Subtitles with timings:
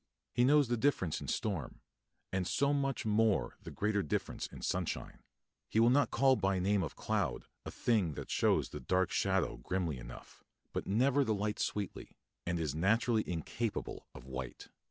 [0.33, 1.79] He knows the difference in storm,
[2.33, 5.19] and so much more the greater difference in sunshine;
[5.69, 9.11] he will not call by the name of cloud a thing that shows the dark
[9.11, 10.43] shadow grimly enough,
[10.73, 12.17] but never the light sweetly,
[12.47, 14.69] and is naturally incapable of white.